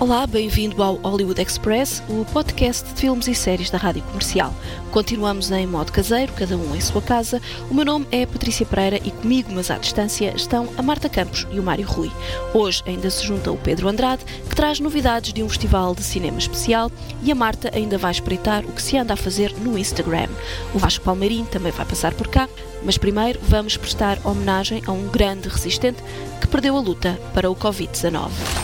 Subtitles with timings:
[0.00, 4.50] Olá, bem-vindo ao Hollywood Express, o podcast de filmes e séries da Rádio Comercial.
[4.90, 7.38] Continuamos em modo caseiro, cada um em sua casa.
[7.70, 11.46] O meu nome é Patrícia Pereira e comigo, mas à distância, estão a Marta Campos
[11.52, 12.10] e o Mário Rui.
[12.54, 16.38] Hoje ainda se junta o Pedro Andrade, que traz novidades de um festival de cinema
[16.38, 16.90] especial,
[17.22, 20.30] e a Marta ainda vai espreitar o que se anda a fazer no Instagram.
[20.74, 22.48] O Vasco Palmeirim também vai passar por cá,
[22.82, 26.02] mas primeiro vamos prestar homenagem a um grande resistente
[26.40, 28.59] que perdeu a luta para o Covid-19.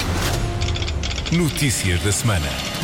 [1.32, 2.75] Notícias da semana.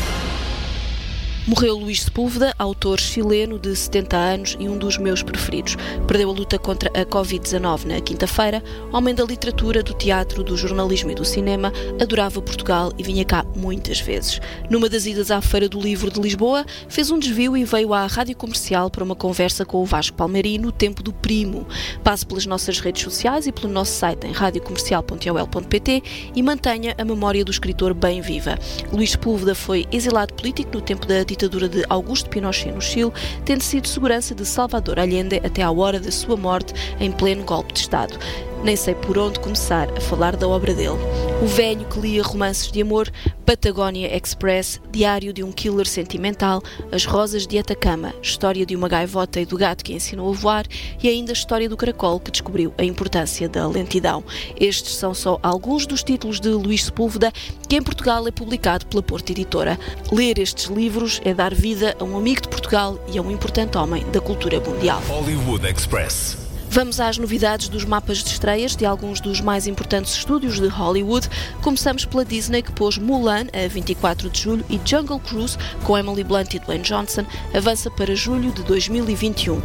[1.44, 5.76] Morreu Luís Sepúlveda, autor chileno de 70 anos e um dos meus preferidos.
[6.06, 8.62] Perdeu a luta contra a Covid-19 na quinta-feira.
[8.92, 13.44] Homem da literatura, do teatro, do jornalismo e do cinema, adorava Portugal e vinha cá
[13.56, 14.40] muitas vezes.
[14.70, 18.06] Numa das idas à Feira do Livro de Lisboa, fez um desvio e veio à
[18.06, 21.66] rádio comercial para uma conversa com o Vasco Palmeirim no tempo do primo.
[22.04, 26.02] Passe pelas nossas redes sociais e pelo nosso site em radiocomercial.ol.pt
[26.36, 28.56] e mantenha a memória do escritor bem viva.
[28.92, 33.12] Luís Sepúlveda foi exilado político no tempo da ditadura de Augusto Pinochet no Chile,
[33.44, 37.72] tendo sido segurança de Salvador Allende até à hora da sua morte em pleno golpe
[37.72, 38.18] de Estado.
[38.64, 40.98] Nem sei por onde começar a falar da obra dele.
[41.42, 43.10] O velho que lia romances de amor,
[43.44, 49.40] Patagónia Express, Diário de um Killer Sentimental, As Rosas de Atacama, História de uma Gaivota
[49.40, 50.64] e do Gato que ensinou a voar
[51.02, 54.22] e ainda a História do Caracol que descobriu a importância da lentidão.
[54.56, 57.32] Estes são só alguns dos títulos de Luís Sepúlveda
[57.68, 59.76] que em Portugal é publicado pela Porta Editora.
[60.12, 63.76] Ler estes livros é dar vida a um amigo de Portugal e a um importante
[63.76, 65.02] homem da cultura mundial.
[65.08, 66.51] Hollywood Express.
[66.74, 71.28] Vamos às novidades dos mapas de estreias de alguns dos mais importantes estúdios de Hollywood.
[71.60, 76.24] Começamos pela Disney, que pôs Mulan a 24 de julho e Jungle Cruise, com Emily
[76.24, 79.60] Blunt e Dwayne Johnson, avança para julho de 2021.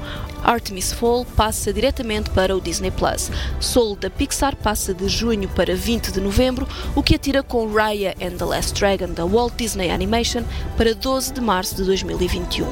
[0.47, 3.30] Artemis Fall passa diretamente para o Disney Plus.
[3.59, 6.66] Soul da Pixar passa de junho para 20 de novembro,
[6.96, 10.44] o que atira com Raya and the Last Dragon da Walt Disney Animation
[10.78, 12.66] para 12 de março de 2021.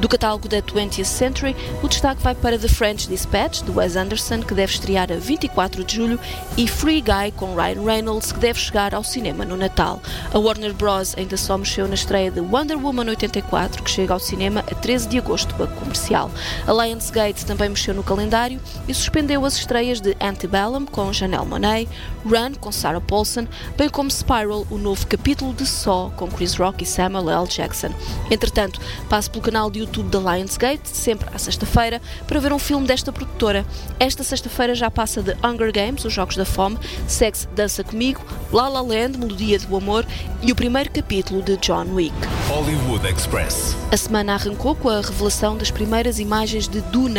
[0.00, 1.54] Do catálogo da 20th Century,
[1.84, 5.84] o destaque vai para The French Dispatch, de Wes Anderson, que deve estrear a 24
[5.84, 6.18] de julho,
[6.56, 10.02] e Free Guy, com Ryan Reynolds, que deve chegar ao cinema no Natal.
[10.32, 11.14] A Warner Bros.
[11.16, 15.06] ainda só mexeu na estreia de Wonder Woman 84, que chega ao cinema a 13
[15.06, 16.30] de agosto para comercial.
[16.66, 18.58] A Lionsgate também mexeu no calendário
[18.88, 21.86] e suspendeu as estreias de Antebellum, com Janelle Monáe,
[22.24, 26.82] Run, com Sarah Paulson, bem como Spiral, o novo capítulo de Saw, com Chris Rock
[26.82, 27.46] e Samuel L.
[27.46, 27.90] Jackson.
[28.30, 32.86] Entretanto, passe pelo canal de YouTube da Lionsgate, sempre à sexta-feira, para ver um filme
[32.86, 33.66] desta produtora.
[33.98, 38.66] Esta sexta-feira já passa de Hunger Games, Os Jogos da Fome, Sex Dança Comigo, La
[38.66, 40.06] La Land, Melodia do Amor
[40.42, 42.14] e o primeiro capítulo de John Wick.
[42.48, 43.76] Hollywood Express.
[43.92, 47.09] A semana arrancou com a revelação das primeiras imagens de Duna,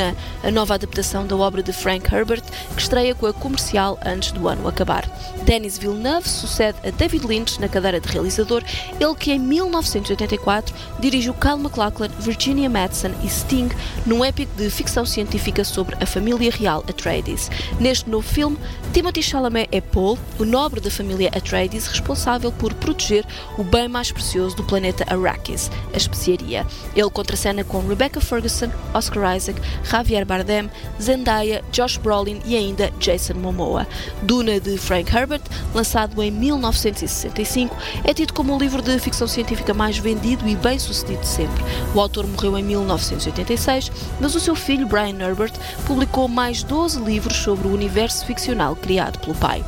[0.44, 2.44] a nova adaptação da obra de Frank Herbert,
[2.76, 5.10] que estreia com a comercial antes do ano acabar.
[5.44, 8.64] Denis Villeneuve sucede a David Lynch na cadeira de realizador,
[9.00, 13.70] ele que em 1984 dirigiu Kyle MacLachlan, Virginia Madsen e Sting
[14.06, 17.50] num épico de ficção científica sobre a família real Atreides.
[17.80, 18.58] Neste novo filme,
[18.94, 23.26] Timothy Chalamet é Paul, o nobre da família Atreides responsável por proteger
[23.58, 26.66] o bem mais precioso do planeta Arrakis, a especiaria.
[26.96, 30.70] Ele contracena com Rebecca Ferguson, Oscar Isaac, Javier Bardem,
[31.02, 33.88] Zendaya, Josh Brolin e ainda Jason Momoa.
[34.22, 35.42] Duna de Frank Herbert,
[35.74, 40.80] lançado em 1965, é tido como o livro de ficção científica mais vendido e bem
[40.80, 41.64] sucedido de sempre.
[41.94, 45.54] O autor morreu em 1986, mas o seu filho Brian Herbert
[45.86, 49.64] publicou mais 12 livros sobre o universo ficcional criado pelo pai.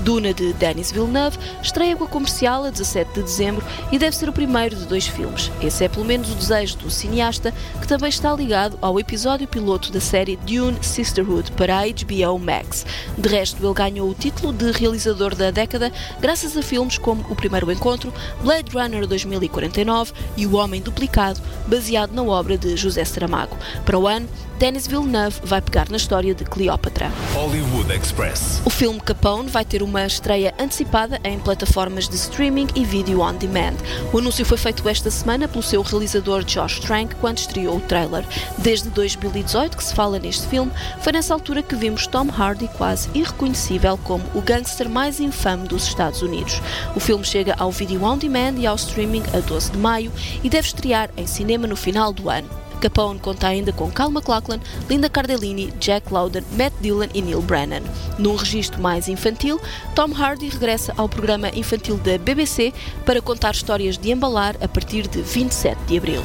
[0.00, 4.28] Duna de Denis Villeneuve estreia com a comercial a 17 de dezembro e deve ser
[4.28, 5.50] o primeiro de dois filmes.
[5.60, 9.92] Esse é pelo menos o desejo do cineasta, que também está ligado ao episódio piloto
[9.92, 12.86] da série Dune Sisterhood para a HBO Max.
[13.16, 17.34] De resto, ele ganhou o título de realizador da década graças a filmes como O
[17.34, 18.12] Primeiro Encontro,
[18.42, 23.56] Blade Runner 2049 e O Homem Duplicado, baseado na obra de José Saramago.
[23.84, 27.10] Para o ano, Denis Villeneuve vai pegar na história de Cleópatra.
[27.34, 28.62] Hollywood Express.
[28.64, 33.34] O filme Capone vai ter uma estreia antecipada em plataformas de streaming e vídeo on
[33.34, 33.74] demand.
[34.12, 38.24] O anúncio foi feito esta semana pelo seu realizador Josh Trank quando estreou o trailer.
[38.58, 40.70] Desde 2018 que se fala neste filme,
[41.00, 45.88] foi nessa altura que vimos Tom Hardy quase irreconhecível como o gangster mais infame dos
[45.88, 46.62] Estados Unidos.
[46.94, 50.12] O filme chega ao vídeo on demand e ao streaming a 12 de maio
[50.44, 52.63] e deve estrear em cinema no final do ano.
[52.80, 57.82] Capone conta ainda com Cal MacLachlan, Linda Cardellini, Jack Lowden, Matt Dillon e Neil Brennan.
[58.18, 59.60] Num registro mais infantil,
[59.94, 62.72] Tom Hardy regressa ao programa infantil da BBC
[63.04, 66.22] para contar histórias de embalar a partir de 27 de abril.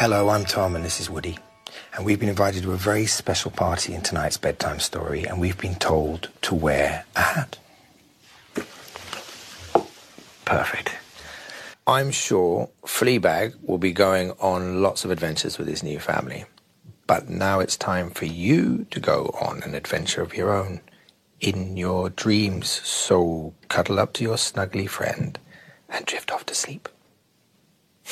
[0.00, 1.38] Hello, I'm Tom and this is Woody.
[1.96, 5.56] And we've been invited to a very special party in tonight's bedtime story, and we've
[5.56, 7.56] been told to wear a hat.
[10.44, 10.90] Perfect.
[11.86, 16.46] I'm sure Fleabag will be going on lots of adventures with his new family.
[17.06, 20.80] But now it's time for you to go on an adventure of your own
[21.40, 22.70] in your dreams.
[22.70, 25.38] So cuddle up to your snuggly friend
[25.90, 26.88] and drift off to sleep.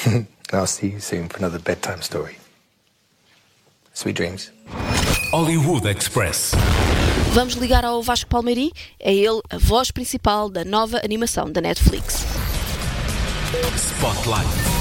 [0.52, 2.36] I'll see you soon for another bedtime story.
[3.94, 4.50] Sweet dreams.
[5.30, 6.52] Hollywood Express.
[7.32, 8.70] Vamos ligar ao Vasco Palmeirim,
[9.00, 12.31] é ele a voz principal da nova animação da Netflix.
[13.52, 14.71] Spotlight.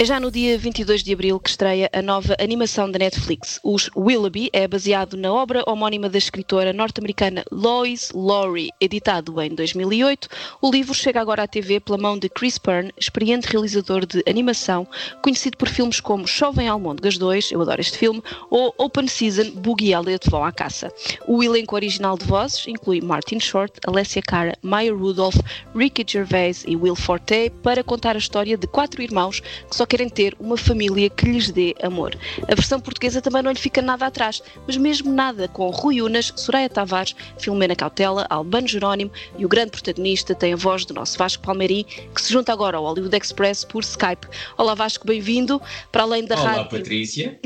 [0.00, 3.60] É já no dia 22 de abril que estreia a nova animação da Netflix.
[3.62, 10.26] Os Willoughby é baseado na obra homónima da escritora norte-americana Lois Lowry, editado em 2008.
[10.62, 14.88] O livro chega agora à TV pela mão de Chris Byrne, experiente realizador de animação,
[15.22, 19.88] conhecido por filmes como Chovem Almôndegas 2, eu adoro este filme, ou Open Season, Boogie
[19.88, 20.90] e Elliot vão à caça.
[21.26, 25.36] O elenco original de vozes inclui Martin Short, Alessia Cara, Maya Rudolph,
[25.76, 30.08] Ricky Gervais e Will Forte para contar a história de quatro irmãos que só querem
[30.08, 32.16] ter uma família que lhes dê amor.
[32.46, 36.32] A versão portuguesa também não lhe fica nada atrás, mas mesmo nada, com Rui Unas,
[36.36, 41.18] Soraya Tavares, Filomena Cautela, Albano Jerónimo e o grande protagonista tem a voz do nosso
[41.18, 41.84] Vasco Palmeirim,
[42.14, 44.28] que se junta agora ao Hollywood Express por Skype.
[44.56, 45.60] Olá Vasco, bem-vindo.
[45.90, 46.78] Para além da Olá, rádio.
[46.78, 47.40] Patrícia.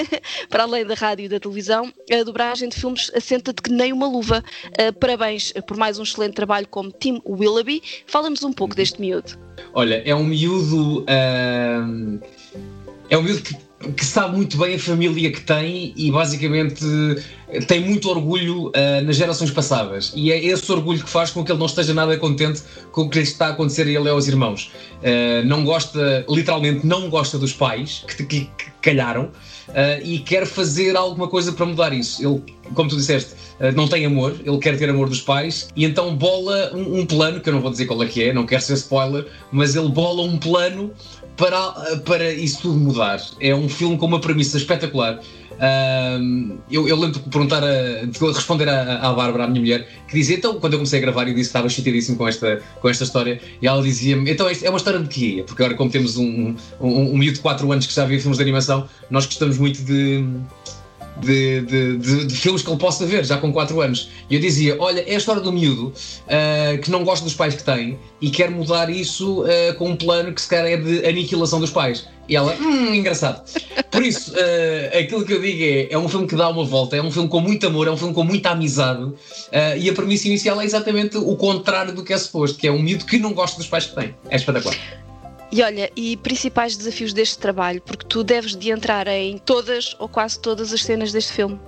[0.48, 4.08] Para além da rádio e da televisão, a dobragem de filmes assenta-te que nem uma
[4.08, 4.42] luva.
[4.68, 7.82] Uh, parabéns por mais um excelente trabalho como Tim Willoughby.
[8.06, 9.49] Fala-nos um pouco deste miúdo.
[9.72, 11.04] Olha, é um miúdo.
[11.08, 12.18] ahm,
[13.08, 13.56] é um miúdo que,
[13.92, 16.84] que sabe muito bem a família que tem e basicamente
[17.66, 20.12] tem muito orgulho ah, nas gerações passadas.
[20.14, 22.62] E é esse orgulho que faz com que ele não esteja nada contente
[22.92, 24.70] com o que lhe está a acontecer a ele e aos irmãos.
[25.02, 29.30] Ah, não gosta, literalmente, não gosta dos pais que, que, que calharam.
[29.74, 32.26] Ah, e quer fazer alguma coisa para mudar isso.
[32.26, 32.42] Ele,
[32.74, 36.14] como tu disseste, ah, não tem amor, ele quer ter amor dos pais e então
[36.16, 38.62] bola um, um plano, que eu não vou dizer qual é que é, não quero
[38.62, 40.90] ser spoiler, mas ele bola um plano
[41.36, 43.20] para, para isso tudo mudar.
[43.40, 45.20] É um filme com uma premissa espetacular.
[46.70, 50.14] Eu, eu lembro de perguntar a, de responder à, à Bárbara, à minha mulher, que
[50.14, 52.88] dizia, então, quando eu comecei a gravar, eu disse que estava chateadíssimo com esta, com
[52.88, 55.44] esta história, e ela dizia-me, então é uma história de quê?
[55.46, 58.38] Porque agora, como temos um, um, um miúdo de 4 anos que já viu filmes
[58.38, 60.24] de animação, nós gostamos muito de.
[61.20, 64.08] De, de, de- de filmes que ele possa ver, já com 4 anos.
[64.28, 65.92] E eu dizia: Olha, é a história do miúdo
[66.28, 69.96] ah, que não gosta dos pais que tem e quer mudar isso ah, com um
[69.96, 72.06] plano que se calhar é de aniquilação dos pais.
[72.28, 73.42] E ela, hum, engraçado.
[73.90, 76.96] Por isso, ah, aquilo que eu digo é: é um filme que dá uma volta,
[76.96, 79.12] é um filme com muito amor, é um filme com muita amizade.
[79.78, 82.80] e a premissa inicial é exatamente o contrário do que é suposto, que é um
[82.80, 84.14] miúdo que não gosta dos pais que tem.
[84.28, 84.76] É espetacular.
[85.52, 90.08] E olha, e principais desafios deste trabalho, porque tu deves de entrar em todas ou
[90.08, 91.58] quase todas as cenas deste filme.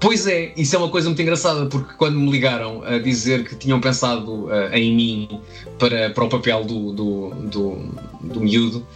[0.00, 3.54] Pois é, isso é uma coisa muito engraçada, porque quando me ligaram a dizer que
[3.54, 5.40] tinham pensado ah, em mim
[5.78, 7.76] para, para o papel do, do, do,
[8.22, 8.86] do miúdo,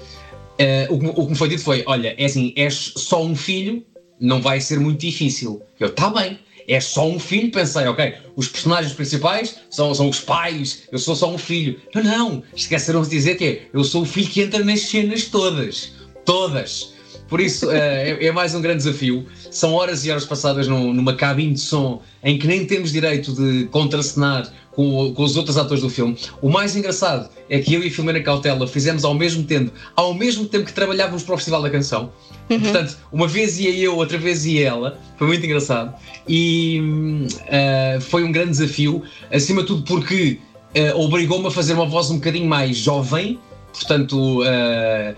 [0.58, 3.36] ah, o, que, o que me foi dito foi: Olha, é assim, és só um
[3.36, 3.84] filho,
[4.18, 5.60] não vai ser muito difícil.
[5.78, 6.38] Eu, tá bem,
[6.68, 11.14] é só um filho, pensei, ok, os personagens principais são, são os pais, eu sou
[11.14, 11.80] só um filho.
[11.94, 15.24] Não, não, esqueceram-se de dizer que é, eu sou o filho que entra nas cenas
[15.24, 15.92] todas.
[16.24, 16.92] Todas.
[17.28, 19.26] Por isso, eh, é, é mais um grande desafio.
[19.50, 23.32] São horas e horas passadas num- numa cabine de som em que nem temos direito
[23.34, 26.16] de contracenar com, com os outros atores do filme.
[26.40, 30.14] O mais engraçado é que eu e a Filomena Cautela fizemos ao mesmo tempo, ao
[30.14, 32.10] mesmo tempo que trabalhávamos para o Festival da Canção.
[32.48, 34.98] Portanto, uma vez ia eu, outra vez ia ela.
[35.18, 35.94] Foi muito engraçado.
[36.28, 40.38] E eh, foi um grande desafio, acima de tudo porque
[40.74, 43.38] eh, obrigou-me a fazer uma voz um bocadinho mais jovem.
[43.72, 45.14] Portanto, eh,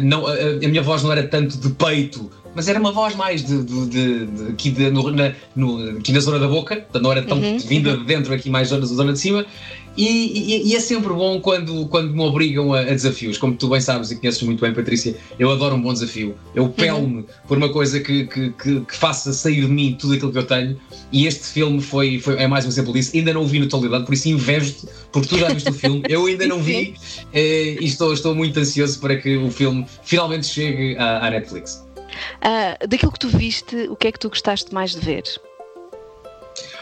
[0.00, 3.44] não, eh, a minha voz não era tanto de peito, mas era uma voz mais
[3.44, 7.12] de, de- de- de- aqui, no- na, no- aqui na zona da boca, portanto, não
[7.12, 9.44] era tão vinda de dentro, aqui mais zona, zona de cima.
[9.98, 13.38] E, e- e é sempre bom quando, quando me obrigam a, a desafios.
[13.38, 16.34] Como tu bem sabes e conheces muito bem, Patrícia, eu adoro um bom desafio.
[16.54, 20.30] Eu pelo-me por uma coisa que, que, que, que faça sair de mim tudo aquilo
[20.32, 20.76] que eu tenho.
[21.10, 23.12] E este filme foi, foi, é mais um exemplo disso.
[23.14, 26.02] Ainda não o vi na totalidade, por isso invejo-te, porque tu já viste o filme.
[26.10, 26.92] Eu ainda não vi
[27.32, 29.65] eh, e estou, estou muito ansioso para que o filme
[30.02, 31.84] finalmente chegue à, à Netflix.
[32.40, 35.24] Ah, daquilo que tu viste, o que é que tu gostaste mais de ver?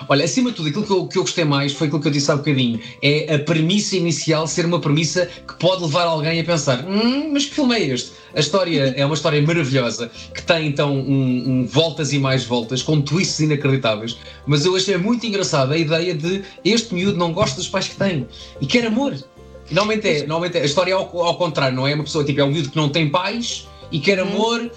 [0.09, 2.12] Olha, acima de tudo, aquilo que eu, que eu gostei mais foi aquilo que eu
[2.12, 2.81] disse há bocadinho.
[3.03, 7.47] É a premissa inicial ser uma premissa que pode levar alguém a pensar: hum, mas
[7.47, 8.12] que filme é este?
[8.35, 12.83] A história é uma história maravilhosa que tem então um, um voltas e mais voltas,
[12.83, 14.17] com twists inacreditáveis.
[14.47, 17.97] Mas eu achei muito engraçada a ideia de este miúdo não gosta dos pais que
[17.97, 18.26] tem
[18.61, 19.14] e quer amor.
[19.71, 21.94] Normalmente é, normalmente é, a história é ao, ao contrário, não é?
[21.94, 24.28] Uma pessoa tipo, é um miúdo que não tem pais e quer uhum.
[24.28, 24.71] amor, uh,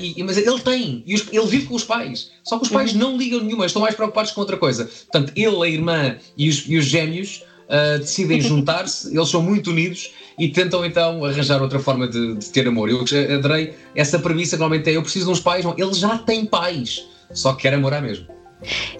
[0.00, 2.30] e, mas ele tem, e os, ele vive com os pais.
[2.44, 2.98] Só que os pais uhum.
[2.98, 4.84] não ligam nenhuma, estão mais preocupados com outra coisa.
[4.84, 9.70] Portanto, ele, a irmã e os, e os gêmeos uh, decidem juntar-se, eles são muito
[9.70, 12.88] unidos e tentam então arranjar outra forma de, de, ter amor.
[12.88, 13.04] Eu
[13.36, 16.46] adorei essa premissa que normalmente é: eu preciso de uns pais, não, ele já tem
[16.46, 18.26] pais, só que quer amor à mesmo.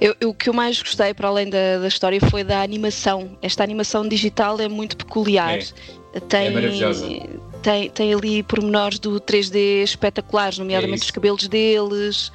[0.01, 3.31] Eu, eu, o que eu mais gostei, para além da, da, história, foi da animação.
[3.41, 5.59] Esta animação digital é muito peculiar.
[6.13, 7.07] É, tem, é maravilhosa
[7.63, 12.33] tem, tem ali pormenores do 3D espetaculares, nomeadamente é os cabelos deles.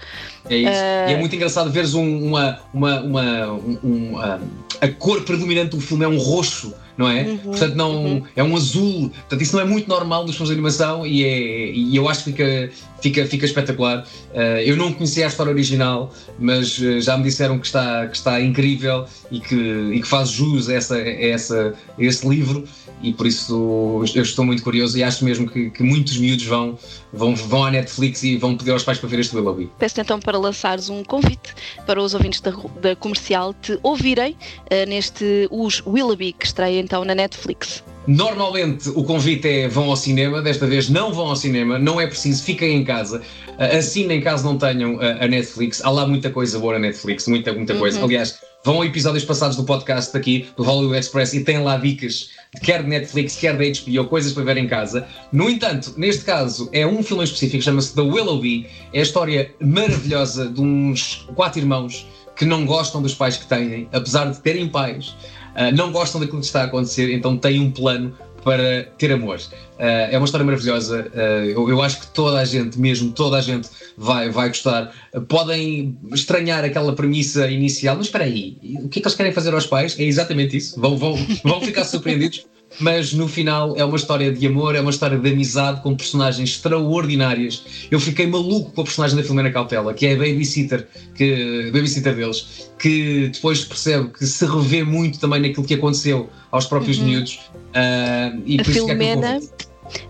[0.50, 0.72] É isso.
[0.72, 1.10] Uh...
[1.10, 4.42] E é ah, muito engraçado veres um, uma, uma, uma, um, uma,
[4.82, 7.24] a cor predominante do filme é um roxo, não é?
[7.24, 8.24] Uhum, Portanto, não, uhum.
[8.36, 9.10] é um azul.
[9.10, 12.32] Portanto, isso não é muito normal nos filmes de animação e, é, e eu acho
[12.32, 14.06] que fica, fica, espetacular.
[14.34, 18.16] Uh, eu não conhecia a história original, mas uh, já me disseram que está, que
[18.16, 22.68] está incrível e que, e que faz jus a, essa, a, essa, a esse livro
[23.02, 26.78] e por isso eu estou muito curioso e acho mesmo que, que, muitos miúdos vão,
[27.14, 29.70] vão, vão à Netflix e vão pedir aos pais para ver este Willoughby.
[29.78, 31.54] Peço então para lançares um convite
[31.86, 32.52] para os ouvintes da,
[32.82, 37.84] da comercial te ouvirem uh, neste Os Willoughby que estreia então na Netflix.
[38.08, 42.08] Normalmente o convite é vão ao cinema, desta vez não vão ao cinema, não é
[42.08, 46.30] preciso, fiquem em casa, uh, assinem caso não tenham uh, a Netflix, há lá muita
[46.30, 47.80] coisa boa na Netflix, muita, muita uhum.
[47.80, 48.02] coisa.
[48.02, 52.30] Aliás, vão a episódios passados do podcast aqui, do Hollywood Express, e têm lá dicas,
[52.64, 55.06] quer de Netflix, quer da HBO, coisas para ver em casa.
[55.34, 60.48] No entanto, neste caso, é um filme específico, chama-se The Willoughby, é a história maravilhosa
[60.48, 65.16] de uns quatro irmãos que não gostam dos pais que têm, apesar de terem pais,
[65.58, 69.38] uh, não gostam daquilo que está a acontecer, então têm um plano para ter amor.
[69.38, 71.12] Uh, é uma história maravilhosa.
[71.14, 74.94] Uh, eu, eu, acho que toda a gente, mesmo toda a gente, vai, vai gostar.
[75.14, 79.34] Uh, podem estranhar aquela premissa inicial, mas espera aí, o que é que eles querem
[79.34, 80.00] fazer aos pais?
[80.00, 80.80] É exatamente isso.
[80.80, 82.46] Vão, vão, vão ficar surpreendidos
[82.80, 86.50] mas no final é uma história de amor, é uma história de amizade com personagens
[86.50, 87.88] extraordinárias.
[87.90, 91.72] Eu fiquei maluco com a personagem da Filomena Cautela, que é a babysitter, que, a
[91.72, 97.00] babysitter deles, que depois percebe que se revê muito também naquilo que aconteceu aos próprios
[97.00, 97.06] uhum.
[97.06, 97.40] miúdos.
[97.70, 99.40] Uh, e a Filomena.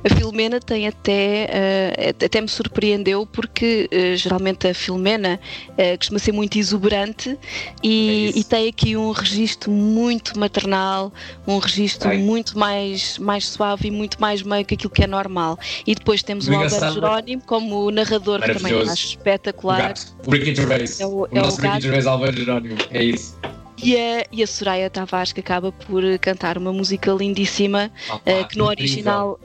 [0.04, 6.20] A Filomena tem até, uh, até me surpreendeu porque uh, geralmente a Filomena uh, costuma
[6.20, 7.38] ser muito exuberante
[7.84, 11.12] e, é e, tem aqui um registro muito maternal,
[11.48, 12.18] um registro Ai.
[12.18, 15.58] muito mais, mais suave e muito mais meio que aquilo que é normal.
[15.86, 19.94] E depois temos o Alberto Jerónimo como narrador que também acho espetacular.
[20.26, 21.00] O Ricky Gervais.
[21.00, 23.38] É o, o, é nosso Ricky Gervais Alberto Jerónimo, é isso.
[23.82, 28.58] E a, e a Soraya Tavares que acaba por cantar uma música lindíssima uh, que
[28.58, 29.40] no original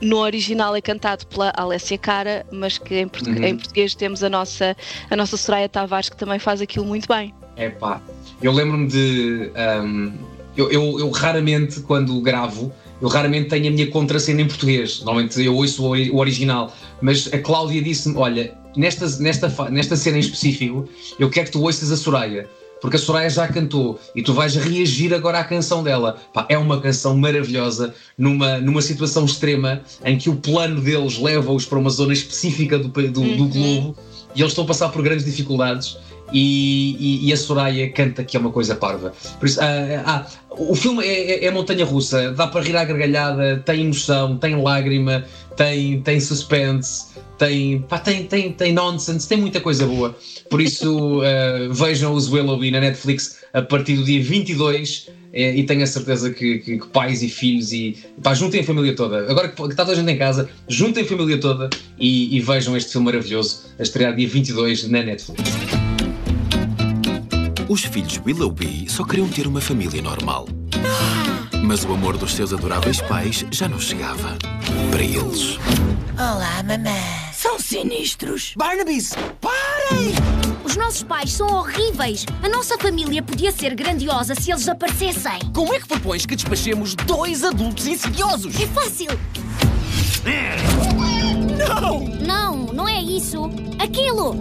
[0.00, 3.46] no original é cantado pela Alessia Cara, mas que em, português, uhum.
[3.46, 4.76] em português temos a nossa,
[5.10, 7.34] a nossa Soraya Tavares que também faz aquilo muito bem.
[7.56, 8.00] É pá,
[8.42, 9.50] eu lembro-me de.
[9.82, 10.12] Um,
[10.56, 14.98] eu, eu, eu, raramente, quando gravo, eu raramente tenho a minha contracena em português.
[15.00, 20.16] Normalmente eu ouço o, o original, mas a Cláudia disse-me: olha, nesta, nesta, nesta cena
[20.16, 20.88] em específico,
[21.18, 22.48] eu quero que tu ouças a Soraya
[22.80, 26.16] porque a Soraya já cantou e tu vais reagir agora à canção dela.
[26.32, 31.64] Pá, é uma canção maravilhosa, numa, numa situação extrema em que o plano deles leva-os
[31.64, 33.36] para uma zona específica do, do, uhum.
[33.36, 33.96] do globo
[34.34, 35.96] e eles estão a passar por grandes dificuldades.
[36.32, 39.12] E, e, e, a Soraya canta que é uma coisa parva.
[39.38, 42.84] Por isso, ah, ah, o filme é, é, é montanha russa, dá para rir à
[42.84, 45.24] gargalhada, tem emoção, tem lágrima,
[45.56, 47.06] tem, tem suspense,
[47.38, 50.16] tem, pá, tem, tem, tem nonsense, tem muita coisa boa.
[50.50, 55.64] Por isso, uh, vejam os Willoughby na Netflix a partir do dia 22 eh, e
[55.64, 59.30] tenho a certeza que, que, que, pais e filhos e pá, juntem a família toda.
[59.30, 62.40] Agora que, que está toda a gente em casa, juntem a família toda e, e
[62.40, 65.42] vejam este filme maravilhoso a estrear dia 22 na Netflix.
[67.68, 70.46] Os filhos Willoughby só queriam ter uma família normal.
[71.66, 74.38] Mas o amor dos seus adoráveis pais já não chegava
[74.88, 75.58] para eles.
[76.16, 77.02] Olá, mamãe.
[77.32, 78.54] São sinistros.
[78.56, 80.14] Barnabys, parem!
[80.64, 82.24] Os nossos pais são horríveis.
[82.40, 85.40] A nossa família podia ser grandiosa se eles aparecessem.
[85.52, 88.54] Como é que propões que despachemos dois adultos insidiosos?
[88.60, 89.08] É fácil.
[91.58, 92.04] Não!
[92.24, 93.50] Não, não é isso.
[93.80, 94.36] Aquilo!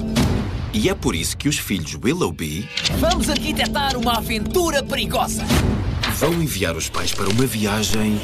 [0.71, 5.43] E é por isso que os filhos Willoughby Vamos arquitetar uma aventura perigosa.
[6.17, 8.19] Vão enviar os pais para uma viagem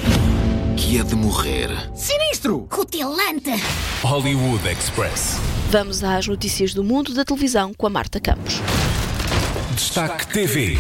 [0.77, 1.69] que é de morrer.
[1.93, 2.65] Sinistro!
[2.69, 3.51] Cutilante!
[4.01, 5.37] Hollywood Express.
[5.69, 8.61] Vamos às notícias do mundo da televisão com a Marta Campos.
[9.75, 10.77] Destaque TV.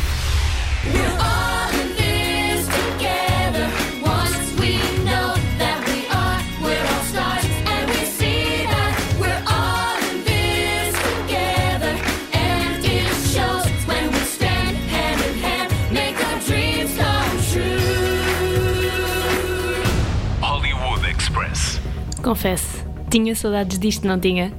[22.41, 24.51] Confesso, tinha saudades disto, não tinha?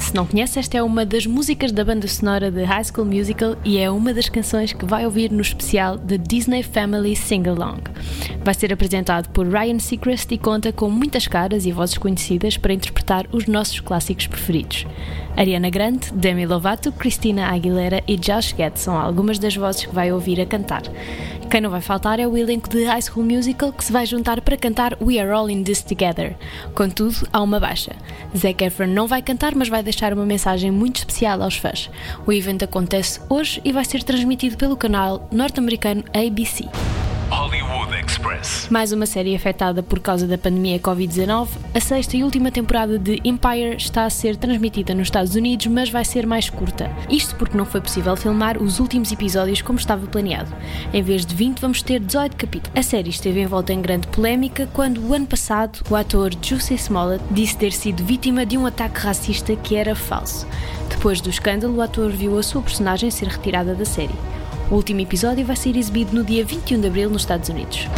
[0.00, 3.54] Se não conhece, esta é uma das músicas da banda sonora de High School Musical
[3.64, 7.82] e é uma das canções que vai ouvir no especial The Disney Family Sing-Along.
[8.42, 12.72] Vai ser apresentado por Ryan Seacrest e conta com muitas caras e vozes conhecidas para
[12.72, 14.86] interpretar os nossos clássicos preferidos.
[15.36, 20.10] Ariana Grande, Demi Lovato, Christina Aguilera e Josh Gad são algumas das vozes que vai
[20.10, 20.82] ouvir a cantar.
[21.50, 24.40] Quem não vai faltar é o elenco de High School Musical que se vai juntar
[24.40, 26.36] para cantar We Are All in This Together.
[26.74, 27.92] Contudo, há uma baixa.
[28.36, 31.90] Zac Efron não vai cantar, mas vai deixar uma mensagem muito especial aos fãs.
[32.26, 36.64] O evento acontece hoje e vai ser transmitido pelo canal norte-americano ABC.
[37.30, 38.66] Hollywood Express.
[38.70, 43.20] Mais uma série afetada por causa da pandemia Covid-19, a sexta e última temporada de
[43.24, 46.90] Empire está a ser transmitida nos Estados Unidos, mas vai ser mais curta.
[47.08, 50.52] Isto porque não foi possível filmar os últimos episódios como estava planeado.
[50.92, 52.76] Em vez de 20, vamos ter 18 capítulos.
[52.76, 57.22] A série esteve envolta em grande polémica quando, o ano passado, o ator Jussie Smollett
[57.30, 60.46] disse ter sido vítima de um ataque racista que era falso.
[60.88, 64.39] Depois do escândalo, o ator viu a sua personagem ser retirada da série.
[64.70, 67.88] O último episódio vai ser exibido no dia 21 de abril nos Estados Unidos.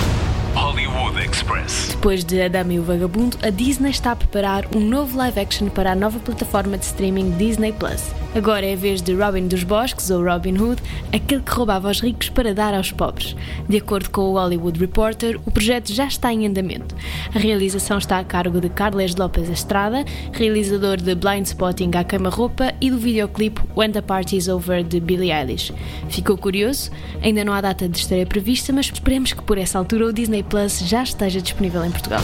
[0.55, 1.88] Hollywood Express.
[1.91, 5.38] Depois de A Dama e o Vagabundo, a Disney está a preparar um novo live
[5.38, 8.02] action para a nova plataforma de streaming Disney Plus.
[8.35, 12.01] Agora é a vez de Robin dos Bosques, ou Robin Hood, aquele que roubava aos
[12.01, 13.37] ricos para dar aos pobres.
[13.69, 16.95] De acordo com o Hollywood Reporter, o projeto já está em andamento.
[17.35, 22.73] A realização está a cargo de Carles López Estrada, realizador de Blind Spotting à Cama-Roupa
[22.81, 25.71] e do videoclipe When the Party's Over de Billie Eilish.
[26.09, 26.91] Ficou curioso?
[27.23, 30.43] Ainda não há data de estreia prevista, mas esperemos que por essa altura o Disney
[30.43, 32.23] Plus já esteja disponível em Portugal.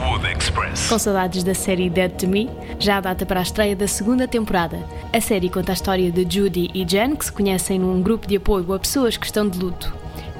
[0.00, 0.88] Hollywood Express.
[0.88, 4.26] Com saudades da série Dead to Me, já há data para a estreia da segunda
[4.26, 4.78] temporada.
[5.12, 8.36] A série conta a história de Judy e Jen, que se conhecem num grupo de
[8.36, 9.92] apoio a pessoas que estão de luto.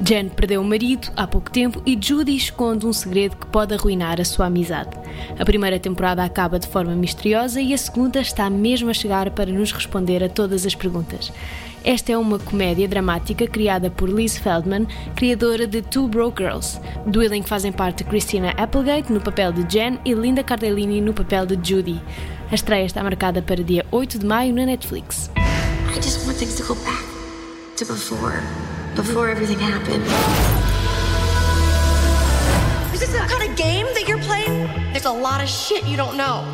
[0.02, 4.18] Jen perdeu o marido há pouco tempo e Judy esconde um segredo que pode arruinar
[4.18, 4.96] a sua amizade.
[5.38, 9.53] A primeira temporada acaba de forma misteriosa e a segunda está mesmo a chegar para
[9.53, 11.31] nos responder a todas as perguntas.
[11.83, 16.79] Esta é uma comédia dramática criada por Liz Feldman, criadora de Two Broke Girls.
[17.07, 21.47] Do elenco fazem parte Christina Applegate no papel de Jen e Linda Cardellini no papel
[21.47, 21.99] de Judy.
[22.51, 25.31] A estreia está marcada para dia 8 de maio na Netflix.
[25.37, 27.03] I just want things to go back
[27.77, 28.43] to before,
[28.95, 30.05] before everything happened.
[32.93, 34.69] Is this the kind of game that you're playing?
[34.93, 36.45] There's a lot of shit you don't know.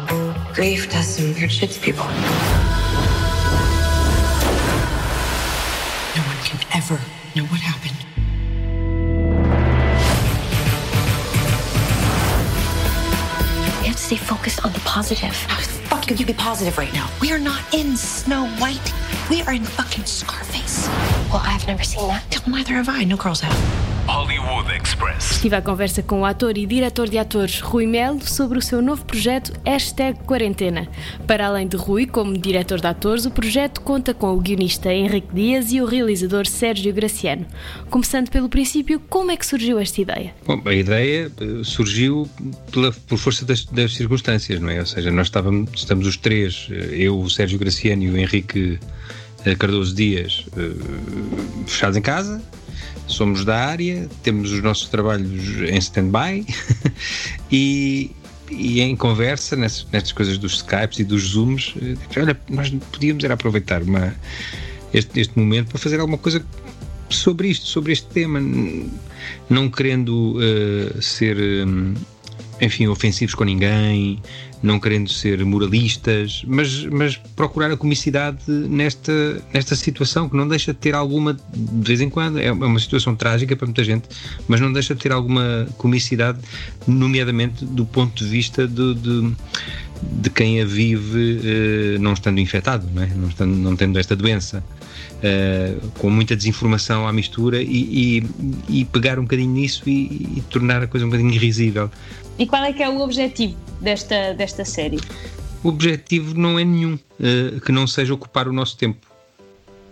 [0.55, 2.07] Grief does some weird shit to people.
[6.91, 7.01] Ever
[7.35, 7.97] know what happened.
[13.81, 15.35] We have to stay focused on the positive.
[15.49, 17.11] How the fuck could you be positive right now?
[17.21, 18.93] We are not in Snow White.
[19.29, 20.87] We are in fucking Scarface.
[21.29, 22.23] Well, I've never seen that.
[22.47, 23.03] Neither have I.
[23.03, 23.86] No girls have.
[24.07, 25.33] Hollywood Express.
[25.33, 28.81] Estive à conversa com o ator e diretor de atores Rui Melo sobre o seu
[28.81, 30.87] novo projeto Hashtag Quarentena.
[31.27, 35.35] Para além de Rui, como diretor de atores, o projeto conta com o guionista Henrique
[35.35, 37.47] Dias e o realizador Sérgio Graciano.
[37.91, 40.33] Começando pelo princípio, como é que surgiu esta ideia?
[40.47, 42.29] Bom, a ideia eh, surgiu
[42.71, 44.79] pela, por força das, das circunstâncias, não é?
[44.79, 48.79] Ou seja, nós estávamos, estamos os três, eh, eu, o Sérgio Graciano e o Henrique
[49.45, 50.47] eh, Cardoso Dias,
[51.67, 52.41] fechados em casa,
[53.07, 56.47] somos da área, temos os nossos trabalhos em stand-by
[57.51, 58.11] e,
[58.51, 63.35] e em conversa nestas, coisas dos Skypes e dos Zooms, eh, olha, nós podíamos era
[63.35, 64.15] aproveitar uma,
[64.93, 66.45] este, este momento para fazer alguma coisa
[67.09, 68.41] sobre isto, sobre este tema,
[69.49, 71.95] não querendo eh, ser, hum,
[72.61, 74.21] enfim, ofensivos com ninguém,
[74.63, 80.73] não querendo ser moralistas, mas, mas procurar a comicidade nesta, nesta situação que não deixa
[80.73, 84.09] de ter alguma, de vez em quando, é uma situação trágica para muita gente,
[84.49, 86.39] mas não deixa de ter alguma comicidade,
[86.87, 89.33] nomeadamente do ponto de vista de, de,
[90.03, 93.07] de quem a vive eh, não estando infectado, não, é?
[93.15, 94.65] não, estando, não tendo esta doença.
[95.23, 98.21] eh, com muita desinformação à mistura e,
[98.69, 101.91] e, e pegar um bocadinho nisso e, e tornar a coisa um bocadinho risível.
[102.39, 105.01] E qual é que é o objetivo desta, desta série?
[105.65, 109.07] O objetivo não é nenhum eh, que não seja ocupar o nosso tempo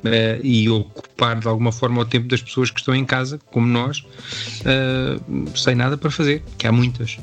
[0.04, 3.66] eh, e ocupar de alguma forma o tempo das pessoas que estão em casa, como
[3.66, 4.04] nós,
[4.64, 5.18] eh,
[5.56, 7.18] sem nada para fazer, que há muitas.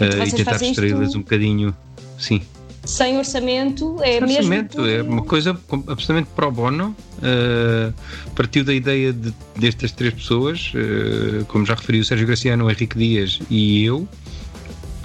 [0.00, 1.74] E tentar distraí-las um bocadinho.
[2.18, 2.40] Sim.
[2.84, 4.36] sem orçamento, é Sem mesmo.
[4.38, 5.50] orçamento, por- é uma coisa
[5.88, 6.96] absolutamente pro bono.
[7.18, 7.92] uh,
[8.34, 12.70] partiu da ideia de, destas três pessoas, uh, como já referi, o Sérgio Graciano, o
[12.70, 14.08] Henrique Dias e eu.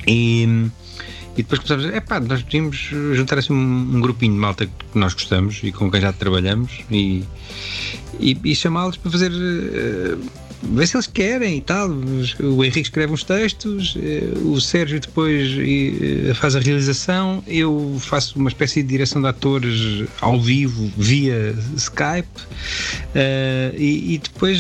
[0.08, 0.70] E,
[1.36, 2.78] e depois começámos a epá, nós podíamos
[3.13, 7.24] juntar assim um, grupinho de malta que nós gostamos e com quem já trabalhamos e,
[8.20, 9.32] e, e chamá-los para fazer.
[9.32, 11.89] uh, ver se eles querem e tal.
[12.39, 18.39] O Henrique escreve uns textos, eh, o Sérgio depois eh, faz a realização, eu faço
[18.39, 22.28] uma espécie de direção de atores ao vivo via Skype
[23.78, 24.60] e, depois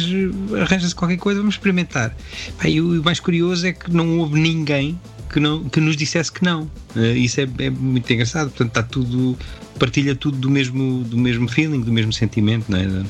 [0.61, 2.15] arranja-se qualquer coisa, vamos experimentar.
[2.57, 4.99] Pá, e o mais curioso é que não houve ninguém
[5.33, 6.69] que, não, que nos dissesse que não.
[6.95, 9.37] Eh, isso é, é muito engraçado, portanto está tudo,
[9.79, 13.03] partilha tudo do mesmo, do mesmo feeling, do mesmo sentimento, não é?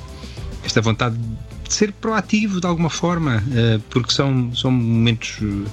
[0.65, 5.69] esta vontade de ser proativo de alguma forma, eh, porque são, são momentos eh,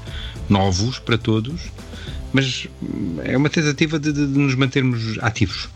[0.49, 1.61] novos para todos,
[2.33, 5.69] mas hum, é uma tentativa de, de- de nos mantermos ativos.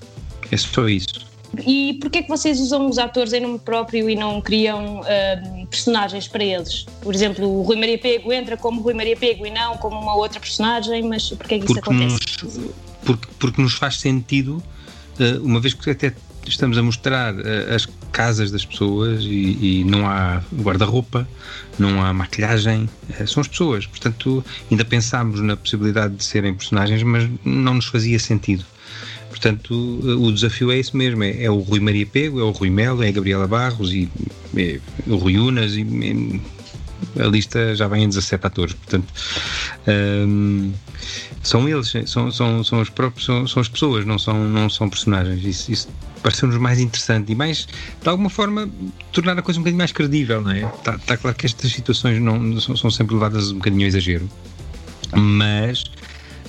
[0.51, 1.33] É só isso.
[1.67, 5.67] E porquê é que vocês usam os atores em nome próprio e não criam ahm,
[5.67, 6.87] personagens para eles?
[7.01, 10.15] Por exemplo, o Rui Maria Pego entra como Rui Maria Pego e não como uma
[10.15, 12.45] outra personagem, mas porquê é que isso Porque acontece?
[12.45, 12.71] nos,
[13.05, 14.63] porque, porque nos faz sentido,
[15.19, 16.13] eh, uma vez que até
[16.47, 21.27] estamos a mostrar eh, as casas das pessoas e, e não há guarda-roupa,
[21.79, 22.89] não há maquilhagem,
[23.19, 23.87] eh, são as pessoas.
[23.87, 28.65] Portanto, ainda pensámos na possibilidade de serem personagens, mas não nos fazia sentido.
[29.35, 32.71] Portanto, o desafio é esse mesmo: é, é o Rui Maria Pego, é o Rui
[32.71, 34.09] Melo, é a Gabriela Barros e
[34.57, 36.41] é o Rui Unas e, e
[37.21, 38.75] a lista já vem em 17 atores.
[38.75, 39.13] Portanto,
[39.89, 40.73] hum,
[41.43, 44.89] são eles, são, são, são, os próprios, são, são as pessoas, não são, não são
[44.89, 45.45] personagens.
[45.45, 45.89] Isso, isso
[46.23, 47.67] pareceu-nos mais interessante e mais,
[48.01, 48.71] de alguma forma,
[49.11, 50.61] tornar a coisa um bocadinho mais credível, não é?
[50.61, 54.31] Está tá claro que estas situações não, são, são sempre levadas um bocadinho ao exagero,
[55.13, 55.85] mas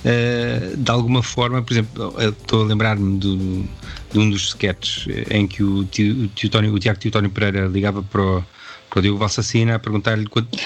[0.04, 3.64] eh, de alguma forma, por exemplo, estou a lembrar-me do-
[4.12, 8.02] de um dos sketches em que o, tio, o, Teotónio- o Tiago Teotónio Pereira ligava
[8.02, 8.44] para o,
[8.90, 9.18] para o Diogo
[9.74, 10.58] a perguntar-lhe quanto-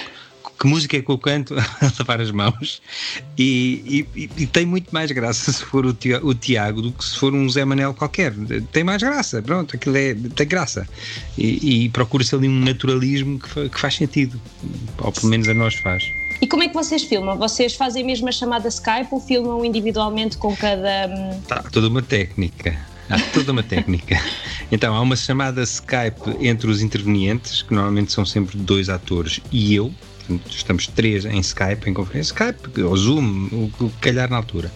[0.60, 2.82] que música é que eu canto a lavar as mãos
[3.38, 7.04] e, e- e- tem muito mais graça se for o, Tia- o Tiago do que
[7.04, 8.34] se for um Zé Manel qualquer
[8.72, 10.86] tem mais graça, pronto, aquilo é, tem graça
[11.38, 14.40] e, e procura-se ali um naturalismo que, fa- que faz sentido
[14.98, 16.04] ou pelo menos a nós faz
[16.42, 17.36] E como é que vocês filmam?
[17.38, 21.06] Vocês fazem mesmo a chamada Skype ou filmam individualmente com cada.
[21.08, 22.78] hum, Há toda uma técnica.
[23.10, 24.16] Há toda uma técnica.
[24.72, 29.74] Então, há uma chamada Skype entre os intervenientes, que normalmente são sempre dois atores, e
[29.74, 29.92] eu.
[30.48, 32.32] Estamos três em Skype, em conferência.
[32.32, 34.70] Skype ou Zoom, o que calhar na altura.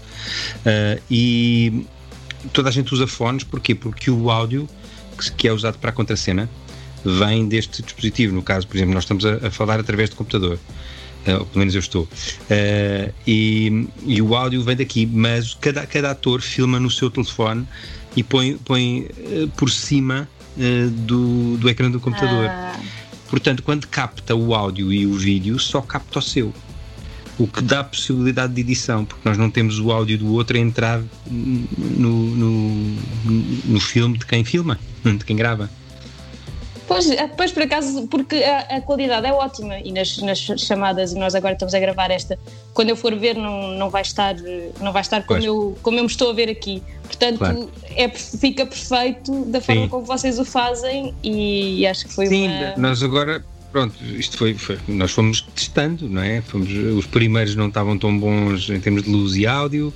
[0.64, 1.86] Ah, e
[2.52, 3.74] toda a gente usa fones, porquê?
[3.74, 4.68] Porque o áudio
[5.18, 6.48] que, que é usado para a contracena
[7.04, 8.34] vem deste dispositivo.
[8.34, 10.58] No caso, por exemplo, nós estamos a, a falar através de computador.
[11.26, 12.02] Uh, ou pelo menos eu estou.
[12.04, 17.66] Uh, e, e o áudio vem daqui, mas cada, cada ator filma no seu telefone
[18.14, 22.46] e põe, põe uh, por cima uh, do, do ecrã do computador.
[22.46, 22.78] Ah.
[23.28, 26.52] Portanto, quando capta o áudio e o vídeo, só capta o seu.
[27.38, 30.60] O que dá possibilidade de edição, porque nós não temos o áudio do outro a
[30.60, 32.96] entrar no, no,
[33.64, 35.68] no filme de quem filma, de quem grava.
[36.86, 41.12] Pois, ah, pois por acaso, porque a, a qualidade é ótima e nas, nas chamadas,
[41.12, 42.38] e nós agora estamos a gravar esta,
[42.74, 44.34] quando eu for ver não, não vai estar,
[44.80, 45.44] não vai estar como Pois.
[45.44, 46.82] eu, como eu me estou a ver aqui.
[47.04, 47.70] Portanto, Claro.
[47.96, 49.88] é, fica perfeito da forma Sim.
[49.88, 52.74] como vocês o fazem e acho que foi Sim, uma.
[52.76, 56.40] nós agora, pronto, isto foi, foi- nós fomos testando, não é?
[56.42, 59.92] Fomos, os primeiros não estavam tão bons em termos de luz e áudio,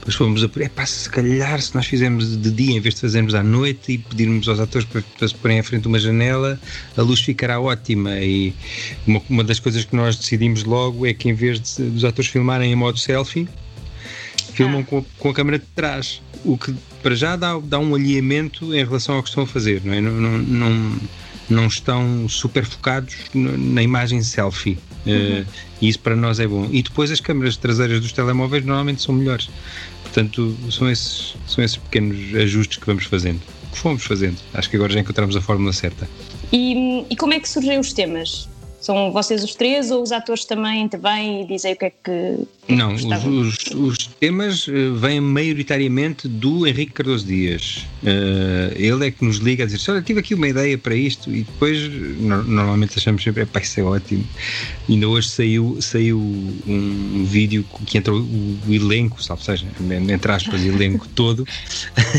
[0.00, 3.00] depois fomos a por, epá, se calhar se nós fizermos de dia em vez de
[3.00, 5.98] fazermos à noite e pedirmos aos atores para, para se porem à frente de uma
[5.98, 6.60] janela,
[6.94, 8.52] a luz ficará ótima e
[9.06, 12.30] uma, uma das coisas que nós decidimos logo é que em vez de, dos atores
[12.30, 13.48] filmarem em modo selfie,
[14.52, 17.94] filmam com, a- com a câmera de trás, o que para já dá, dá um
[17.94, 20.02] alinhamento em relação ao que estão a fazer, não é?
[20.02, 20.96] Não, não, não,
[21.52, 24.78] não estão super focados na imagem selfie.
[25.06, 25.44] Eh,
[25.80, 26.68] e isso para nós é bom.
[26.70, 29.50] E depois as câmaras traseiras dos telemóveis normalmente são melhores.
[30.02, 33.40] Portanto, são esses, são esses pequenos ajustes que vamos fazendo.
[33.72, 34.36] Que fomos fazendo.
[34.54, 36.08] Acho que agora já encontramos a fórmula certa.
[36.52, 38.48] E, e como é que surgem os temas?
[38.80, 42.38] São vocês os três ou os atores também intervêm e dizem o que é que.
[42.76, 47.86] Não, os, os, os temas eh, vêm maioritariamente do Henrique Cardoso Dias.
[48.04, 51.30] Eh, ele é que nos liga a dizer: Olha, tive aqui uma ideia para isto,
[51.30, 51.78] e depois
[52.20, 54.24] no- normalmente achamos sempre: Epá, isso é ótimo.
[54.88, 56.18] Ainda hoje saiu, saiu
[56.66, 59.66] um vídeo que entra o, o elenco, salvo seja,
[60.08, 61.46] entre aspas, elenco todo,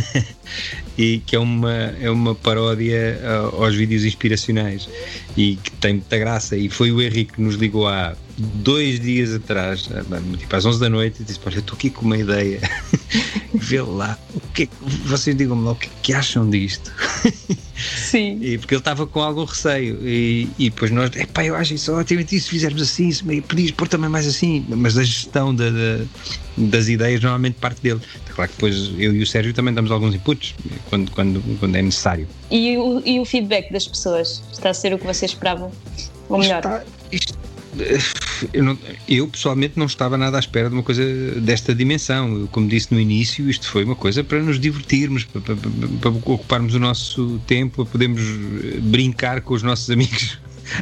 [0.98, 4.88] e que é uma, é uma paródia ah, aos vídeos inspiracionais
[5.36, 9.34] e que tem muita graça e foi o Henrique que nos ligou há dois dias
[9.34, 9.90] atrás,
[10.38, 12.60] tipo às 11 da noite, e disse: Olha, estou aqui com uma ideia.
[13.54, 14.74] Vê lá, o que é que,
[15.06, 16.92] vocês digam-me lá o que é que acham disto.
[17.76, 18.40] Sim.
[18.42, 20.00] E porque ele estava com algum receio.
[20.02, 23.42] E, e depois nós, epá, eu acho isso ótimo, e se fizermos assim, se me
[23.42, 24.66] podias pôr também mais assim.
[24.70, 26.06] Mas a gestão da, da,
[26.58, 28.02] das ideias normalmente parte dele.
[28.34, 30.56] Claro que depois eu e o Sérgio também damos alguns inputs
[30.90, 32.28] quando, quando, quando é necessário.
[32.50, 34.44] E o, e o feedback das pessoas?
[34.52, 35.72] Está a ser o que vocês esperavam?
[36.30, 36.58] Ou melhor?
[36.58, 37.38] Está, isto,
[38.54, 41.04] eu, não, eu, pessoalmente não estava nada à espera de uma coisa
[41.42, 42.42] desta dimensão.
[42.42, 45.58] Eu, como disse no início, isto foi uma coisa para nos divertirmos, para, para,
[46.02, 48.22] para ocuparmos o nosso tempo, para podermos
[48.82, 50.38] brincar com os nossos amigos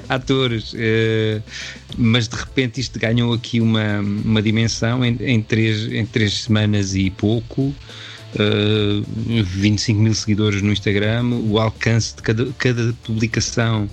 [0.07, 1.41] atores, uh,
[1.97, 6.95] mas de repente isto ganhou aqui uma, uma dimensão em, em, três, em três semanas
[6.95, 7.73] e pouco.
[8.33, 9.03] Uh,
[9.43, 13.89] 25 mil seguidores no Instagram, o alcance de cada, cada publicação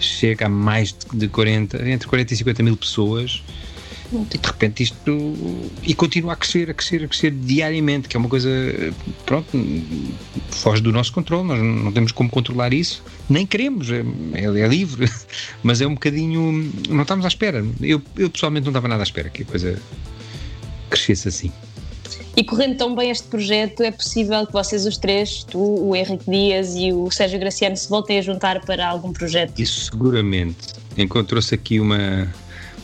[0.00, 3.42] chega a mais de 40, entre 40 e 50 mil pessoas.
[4.12, 5.70] E de repente isto.
[5.84, 8.50] E continua a crescer, a crescer, a crescer diariamente, que é uma coisa.
[9.24, 9.46] Pronto,
[10.50, 14.02] foge do nosso controle, nós não temos como controlar isso, nem queremos, é,
[14.34, 15.08] é, é livre,
[15.62, 16.72] mas é um bocadinho.
[16.88, 17.64] Não estamos à espera.
[17.80, 19.80] Eu, eu pessoalmente não estava nada à espera que a coisa
[20.88, 21.52] crescesse assim.
[22.36, 26.30] E correndo tão bem este projeto, é possível que vocês os três, tu, o Henrique
[26.30, 29.58] Dias e o Sérgio Graciano, se voltem a juntar para algum projeto?
[29.58, 30.74] Isso seguramente.
[30.96, 32.28] Encontrou-se aqui uma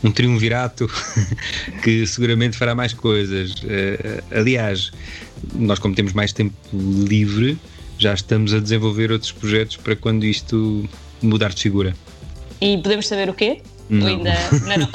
[0.04, 0.88] um triunvirato
[1.82, 3.54] que seguramente fará mais coisas.
[3.54, 4.92] Uh, aliás,
[5.54, 7.58] nós, como temos mais tempo livre,
[7.98, 10.88] já estamos a desenvolver outros projetos para quando isto
[11.22, 11.94] mudar de figura.
[12.60, 13.62] E podemos saber o quê?
[13.88, 14.06] Não.
[14.06, 14.34] ainda.
[14.76, 14.88] Não,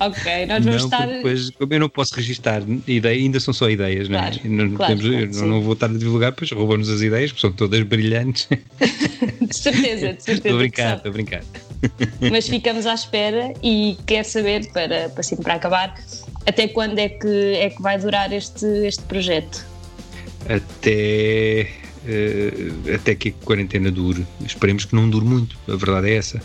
[0.06, 1.06] ok, nós vamos não, estar.
[1.06, 4.64] Depois, como eu não posso registar ideia, ainda são só ideias, claro, não é?
[4.64, 7.40] Não, claro, temos, claro, não, não vou estar a divulgar, pois roubam-nos as ideias, porque
[7.40, 8.48] são todas brilhantes.
[8.80, 10.32] de certeza, de certeza.
[10.32, 11.42] Estou a brincar, estou a brincar.
[12.30, 15.94] Mas ficamos à espera e quero saber, para, para, assim, para acabar,
[16.46, 19.66] até quando é que, é que vai durar este, este projeto?
[20.48, 21.83] Até.
[22.04, 24.26] Uh, até que a quarentena dure.
[24.44, 26.40] Esperemos que não dure muito, a verdade é essa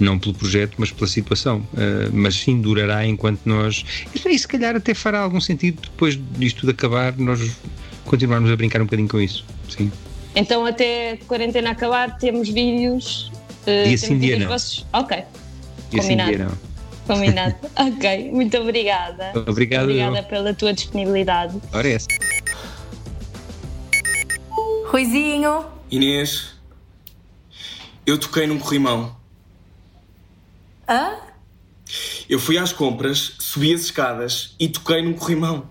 [0.00, 1.58] não pelo projeto, mas pela situação.
[1.72, 3.84] Uh, mas sim, durará enquanto nós.
[4.14, 7.56] E se calhar até fará algum sentido depois disto tudo acabar, nós
[8.04, 9.44] continuarmos a brincar um bocadinho com isso.
[9.68, 9.90] Sim.
[10.34, 13.30] Então, até a quarentena acabar, temos vídeos.
[13.66, 14.48] Uh, dia sim, dia não.
[14.48, 14.86] Vossos...
[14.92, 15.16] Ok.
[15.90, 16.30] Dia Combinado.
[16.30, 16.72] Sim, dia não.
[17.06, 17.54] Combinado.
[17.96, 19.32] ok, muito obrigada.
[19.46, 19.84] Obrigado.
[19.84, 21.60] Obrigada pela tua disponibilidade.
[21.72, 22.06] Ora, é essa.
[24.92, 25.64] Ruizinho.
[25.90, 26.52] Inês,
[28.04, 29.16] eu toquei num corrimão.
[30.86, 31.16] Hã?
[32.28, 35.66] Eu fui às compras, subi as escadas e toquei num corrimão.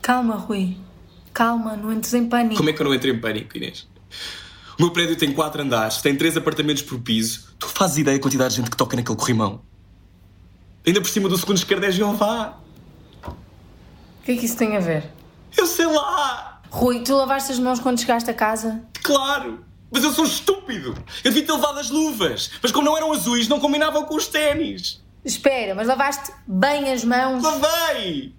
[0.00, 0.78] Calma, Rui.
[1.34, 2.56] Calma, não entres em pânico.
[2.56, 3.86] Como é que eu não entrei em pânico, Inês?
[4.78, 7.54] O meu prédio tem quatro andares, tem três apartamentos por piso.
[7.58, 9.60] Tu fazes ideia da quantidade de gente que toca naquele corrimão?
[10.86, 12.58] Ainda por cima do segundo esquerdo é Jeová.
[13.26, 15.04] O que é que isso tem a ver?
[15.54, 16.57] Eu sei lá!
[16.70, 18.82] Rui, tu lavaste as mãos quando chegaste a casa?
[19.02, 19.64] Claro!
[19.90, 20.94] Mas eu sou estúpido!
[21.24, 24.26] Eu devia ter levado as luvas, mas como não eram azuis, não combinavam com os
[24.26, 25.02] ténis.
[25.24, 27.42] Espera, mas lavaste bem as mãos?
[27.42, 28.34] Lavei!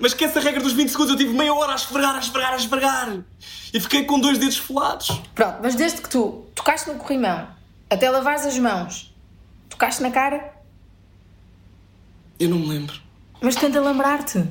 [0.00, 2.52] Mas que essa regra dos 20 segundos eu tive meia hora a esfregar, a esfregar,
[2.52, 3.18] a esfregar.
[3.72, 5.08] E fiquei com dois dedos folados.
[5.34, 7.48] Pronto, mas desde que tu tocaste no corrimão
[7.88, 9.14] até lavares as mãos,
[9.68, 10.52] tocaste na cara?
[12.38, 13.00] Eu não me lembro.
[13.40, 14.44] Mas tenta lembrar-te.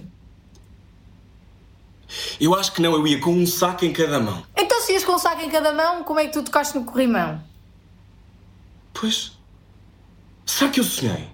[2.39, 4.43] Eu acho que não, eu ia com um saco em cada mão.
[4.57, 6.83] Então se ias com um saco em cada mão, como é que tu tocaste no
[6.83, 7.41] corrimão?
[8.93, 9.31] Pois.
[10.45, 11.29] Será que eu sonhei?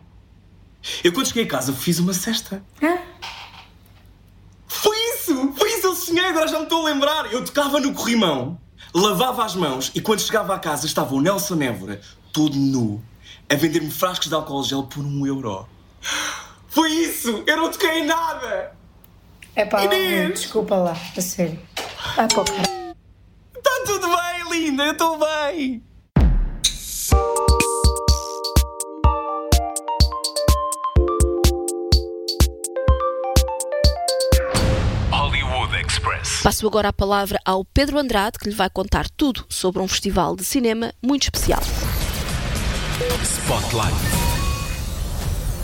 [1.03, 2.63] Eu quando cheguei a casa fiz uma cesta.
[2.81, 2.97] Hã?
[4.67, 5.53] Foi isso!
[5.53, 7.31] Foi isso, eu sonhei, agora já me estou a lembrar.
[7.31, 8.59] Eu tocava no corrimão,
[8.93, 13.01] lavava as mãos e quando chegava a casa estava o Nelson Évora, todo nu,
[13.49, 15.67] a vender-me frascos de álcool gel por um euro.
[16.67, 17.43] Foi isso!
[17.47, 18.75] Eu não toquei em nada!
[19.55, 19.85] É pá,
[20.33, 21.57] desculpa lá, a sério.
[21.75, 22.95] Pá, cara.
[23.55, 25.81] Está tudo bem, linda, eu estou bem!
[35.09, 36.41] Hollywood Express.
[36.43, 40.35] Passo agora a palavra ao Pedro Andrade, que lhe vai contar tudo sobre um festival
[40.35, 41.61] de cinema muito especial.
[43.23, 44.24] Spotlight.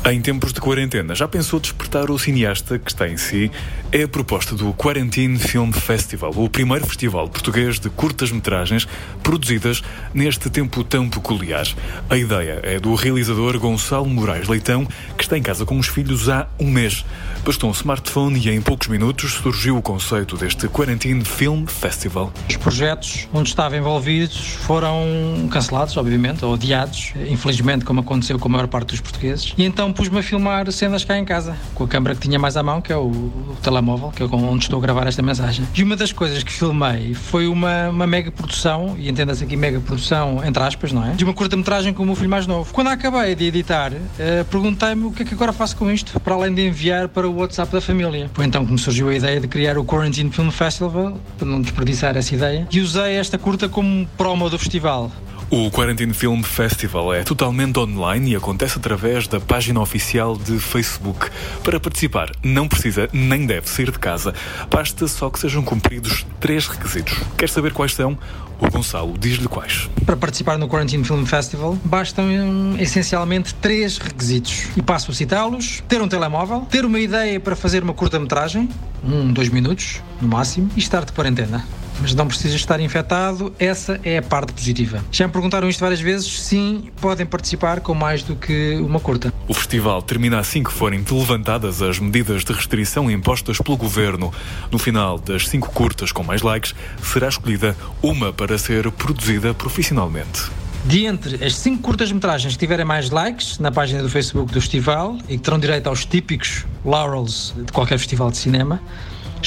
[0.04, 3.52] Em tempos de quarentena, já pensou despertar o cineasta que está em si?
[3.92, 8.88] É a proposta do Quarantine Film Festival, o primeiro festival português de curtas-metragens
[9.22, 11.68] produzidas neste tempo tão peculiar.
[12.10, 16.30] A ideia é do realizador Gonçalo Moraes Leitão, que está em casa com os filhos
[16.30, 17.06] há um mês.
[17.46, 22.34] Bastou um smartphone e em poucos minutos surgiu o conceito deste Quarantine Film Festival.
[22.50, 28.52] Os projetos onde estava envolvidos foram cancelados, obviamente, ou adiados, infelizmente, como aconteceu com a
[28.52, 29.54] maior parte dos portugueses.
[29.58, 32.58] E então pus-me a filmar cenas cá em casa, com a câmera que tinha mais
[32.58, 35.65] à mão, que é o, o telemóvel, que é onde estou a gravar esta mensagem.
[35.75, 39.80] E uma das coisas que filmei foi uma, uma mega produção, e entenda-se aqui mega
[39.80, 41.12] produção, entre aspas, não é?
[41.12, 42.73] De uma curta-metragem com o meu filho mais novo.
[42.73, 46.34] Quando acabei de editar, uh, perguntei-me o que é que agora faço com isto, para
[46.34, 48.30] além de enviar para o WhatsApp da família.
[48.34, 51.62] Foi então que me surgiu a ideia de criar o Quarantine Film Festival, para não
[51.62, 55.12] desperdiçar essa ideia, e usei esta curta como promo do festival.
[55.54, 61.30] O Quarantine Film Festival é totalmente online e acontece através da página oficial de Facebook.
[61.62, 64.34] Para participar, não precisa nem deve sair de casa,
[64.70, 67.20] basta só que sejam cumpridos três requisitos.
[67.38, 68.18] Quer saber quais são?
[68.62, 69.90] O Gonçalo diz-lhe quais.
[70.06, 74.68] Para participar no Quarantine Film Festival, bastam hum, essencialmente três requisitos.
[74.78, 78.70] E passo a citá-los: ter um telemóvel, ter uma ideia para fazer uma curta-metragem,
[79.04, 81.68] um, dois minutos, no máximo, e estar de quarentena
[82.02, 85.04] mas não precisa estar infectado, essa é a parte positiva.
[85.12, 89.32] Já me perguntaram isto várias vezes, sim, podem participar com mais do que uma curta.
[89.48, 94.34] O festival termina assim que forem levantadas as medidas de restrição impostas pelo governo.
[94.72, 100.50] No final das cinco curtas com mais likes, será escolhida uma para ser produzida profissionalmente.
[100.84, 105.16] De entre as cinco curtas-metragens que tiverem mais likes na página do Facebook do festival
[105.30, 108.82] e que terão direito aos típicos laurels de qualquer festival de cinema,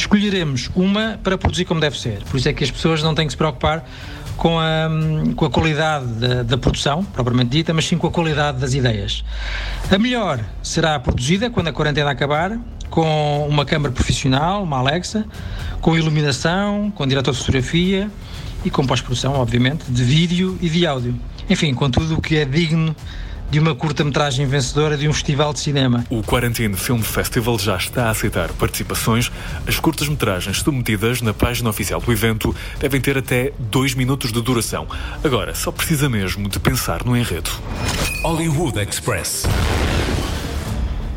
[0.00, 2.22] escolheremos uma para produzir como deve ser.
[2.24, 3.84] Por isso é que as pessoas não têm que se preocupar
[4.36, 4.88] com a,
[5.36, 9.24] com a qualidade da, da, produção, propriamente dita, mas sim com a qualidade das ideias.
[9.90, 12.58] A melhor será produzida quando a quarentena acabar,
[12.90, 15.24] com uma câmara profissional, uma Alexa,
[15.80, 18.10] com iluminação, com diretor de fotografia
[18.64, 21.18] e com pós-produção, obviamente, de vídeo e de áudio.
[21.48, 22.94] Enfim, com tudo o que é digno
[23.50, 26.04] de uma curta-metragem vencedora de um festival de cinema.
[26.10, 29.30] O Quarantine Film Festival já está a aceitar participações.
[29.66, 34.86] As curtas-metragens submetidas na página oficial do evento devem ter até dois minutos de duração.
[35.22, 37.50] Agora, só precisa mesmo de pensar no enredo.
[38.22, 39.44] Hollywood Express.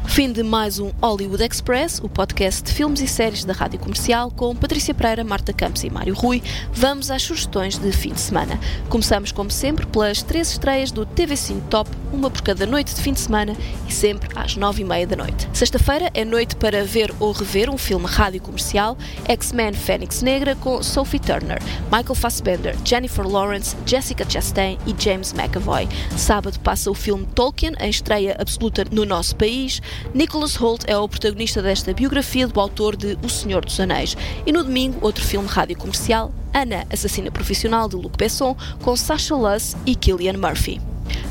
[0.07, 4.31] Fim de mais um Hollywood Express, o podcast de filmes e séries da Rádio Comercial,
[4.31, 6.41] com Patrícia Pereira, Marta Campos e Mário Rui.
[6.73, 8.59] Vamos às sugestões de fim de semana.
[8.89, 13.01] Começamos, como sempre, pelas três estreias do TV Cine Top, uma por cada noite de
[13.01, 13.55] fim de semana
[13.87, 15.47] e sempre às nove e meia da noite.
[15.53, 20.81] Sexta-feira é noite para ver ou rever um filme rádio comercial, X-Men Fênix Negra, com
[20.81, 25.87] Sophie Turner, Michael Fassbender, Jennifer Lawrence, Jessica Chastain e James McAvoy.
[26.15, 29.79] Sábado passa o filme Tolkien, em estreia absoluta no nosso país.
[30.13, 34.15] Nicholas Holt é o protagonista desta biografia do autor de O Senhor dos Anéis.
[34.45, 39.35] E no domingo, outro filme rádio comercial, Ana, assassina profissional de Luc Besson, com Sasha
[39.35, 40.81] Luss e Killian Murphy.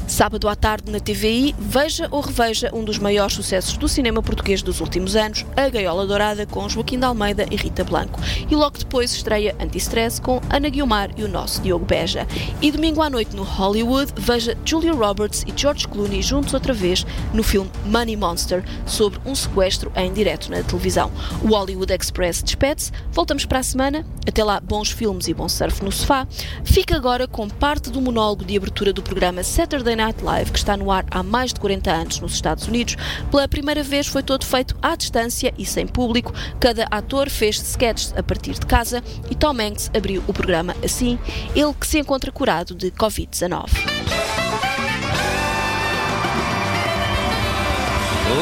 [0.06, 4.62] Sábado à tarde na TVI, veja ou reveja um dos maiores sucessos do cinema português
[4.62, 8.20] dos últimos anos, A Gaiola Dourada, com Joaquim de Almeida e Rita Blanco.
[8.48, 12.24] E logo depois estreia Anti-Stress com Ana Guiomar e o nosso Diogo Beja.
[12.62, 17.04] E domingo à noite no Hollywood, veja Julia Roberts e George Clooney juntos outra vez
[17.34, 21.10] no filme Money Monster, sobre um sequestro em direto na televisão.
[21.42, 24.06] O Hollywood Express despede-se, voltamos para a semana.
[24.26, 26.28] Até lá, bons filmes e bom surf no sofá.
[26.64, 30.76] Fica agora com parte do monólogo de abertura do programa Saturday Night Live, que está
[30.76, 32.96] no ar há mais de 40 anos nos Estados Unidos.
[33.30, 36.32] Pela primeira vez foi todo feito à distância e sem público.
[36.60, 41.18] Cada ator fez sketches a partir de casa e Tom Hanks abriu o programa assim,
[41.54, 43.70] ele que se encontra curado de Covid-19.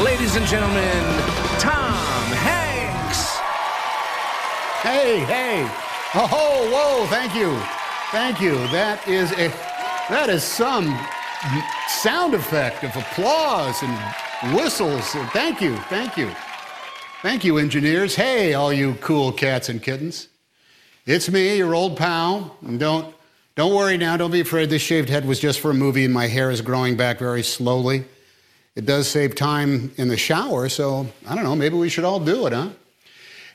[0.03, 1.03] Ladies and gentlemen,
[1.59, 1.93] Tom
[2.43, 3.39] Hanks.
[4.83, 5.65] Hey, hey.
[6.15, 7.57] Oh, whoa, thank you.
[8.11, 8.55] Thank you.
[8.67, 9.49] That is a
[10.09, 10.87] that is some
[11.87, 15.05] sound effect of applause and whistles.
[15.31, 16.31] Thank you, thank you.
[17.21, 18.15] Thank you, engineers.
[18.15, 20.27] Hey, all you cool cats and kittens.
[21.05, 22.55] It's me, your old pal.
[22.61, 23.15] And don't,
[23.55, 24.69] don't worry now, don't be afraid.
[24.69, 27.43] This shaved head was just for a movie and my hair is growing back very
[27.43, 28.05] slowly.
[28.75, 32.19] It does save time in the shower, so I don't know, maybe we should all
[32.19, 32.69] do it, huh?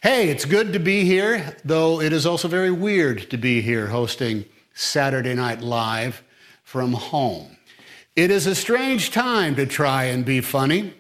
[0.03, 3.89] Hey, it's good to be here, though it is also very weird to be here
[3.89, 6.23] hosting Saturday Night Live
[6.65, 7.57] from home.
[8.21, 10.93] It is a strange time to try and be funny,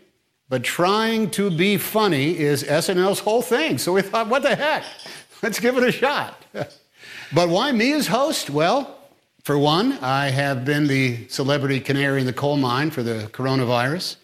[0.48, 3.76] but trying to be funny is SNL's whole thing.
[3.76, 4.84] So we thought, what the heck?
[5.42, 6.42] Let's give it a shot.
[7.34, 8.48] but why me as host?
[8.48, 8.96] Well,
[9.44, 14.16] for one, I have been the celebrity canary in the coal mine for the coronavirus.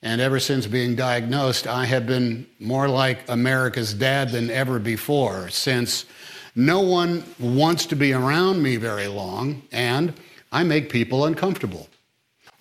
[0.00, 5.50] And ever since being diagnosed, I have been more like America's dad than ever before,
[5.50, 6.06] since
[6.54, 10.14] no one wants to be around me very long, and
[10.50, 11.88] I make people uncomfortable.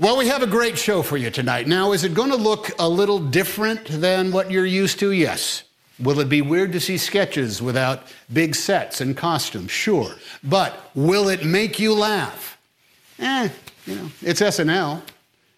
[0.01, 1.67] Well, we have a great show for you tonight.
[1.67, 5.11] Now, is it going to look a little different than what you're used to?
[5.11, 5.61] Yes.
[5.99, 9.69] Will it be weird to see sketches without big sets and costumes?
[9.69, 10.15] Sure.
[10.43, 12.57] But will it make you laugh?
[13.19, 13.49] Eh,
[13.85, 15.03] you know, it's SNL.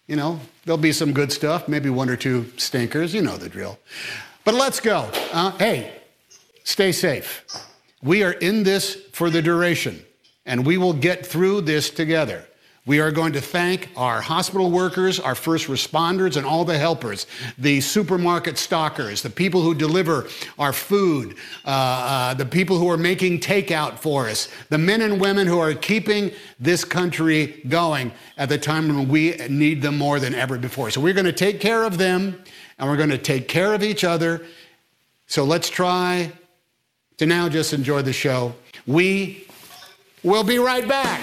[0.08, 3.14] You know, there'll be some good stuff, maybe one or two stinkers.
[3.14, 3.78] You know the drill.
[4.44, 5.10] But let's go.
[5.32, 6.02] Uh, hey,
[6.64, 7.46] stay safe.
[8.02, 10.04] We are in this for the duration,
[10.44, 12.44] and we will get through this together.
[12.86, 17.26] We are going to thank our hospital workers, our first responders, and all the helpers,
[17.56, 20.26] the supermarket stockers, the people who deliver
[20.58, 25.18] our food, uh, uh, the people who are making takeout for us, the men and
[25.18, 26.30] women who are keeping
[26.60, 30.90] this country going at the time when we need them more than ever before.
[30.90, 32.38] So we're going to take care of them,
[32.78, 34.44] and we're going to take care of each other.
[35.26, 36.32] So let's try
[37.16, 38.54] to now just enjoy the show.
[38.86, 39.46] We
[40.22, 41.22] will be right back.